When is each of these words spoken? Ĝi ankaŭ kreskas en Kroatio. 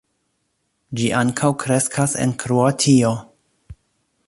Ĝi 0.99 1.09
ankaŭ 1.17 1.51
kreskas 1.65 2.17
en 2.25 2.35
Kroatio. 2.45 3.13